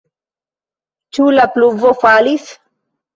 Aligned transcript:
Ĉu 1.17 1.27
la 1.35 1.45
pluvo 1.57 1.91
falis? 2.05 2.49